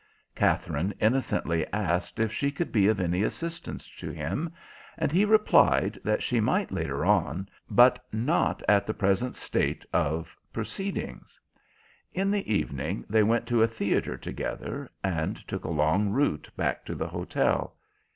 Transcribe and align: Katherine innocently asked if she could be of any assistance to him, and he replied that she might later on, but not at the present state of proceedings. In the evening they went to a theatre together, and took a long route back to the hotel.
Katherine 0.33 0.95
innocently 0.99 1.63
asked 1.71 2.17
if 2.17 2.33
she 2.33 2.49
could 2.49 2.71
be 2.71 2.87
of 2.87 2.99
any 2.99 3.21
assistance 3.21 3.87
to 3.97 4.09
him, 4.09 4.51
and 4.97 5.11
he 5.11 5.25
replied 5.25 5.99
that 6.03 6.23
she 6.23 6.39
might 6.39 6.71
later 6.71 7.05
on, 7.05 7.47
but 7.69 8.03
not 8.11 8.63
at 8.67 8.87
the 8.87 8.95
present 8.95 9.35
state 9.35 9.85
of 9.93 10.35
proceedings. 10.51 11.39
In 12.15 12.31
the 12.31 12.51
evening 12.51 13.05
they 13.09 13.21
went 13.21 13.45
to 13.49 13.61
a 13.61 13.67
theatre 13.67 14.17
together, 14.17 14.89
and 15.03 15.35
took 15.47 15.65
a 15.65 15.69
long 15.69 16.09
route 16.09 16.49
back 16.57 16.83
to 16.85 16.95
the 16.95 17.09
hotel. 17.09 17.75